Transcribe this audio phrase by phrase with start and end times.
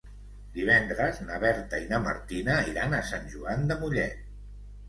[0.53, 4.29] Divendres na Berta i na Martina iran a Sant Joan de Mollet.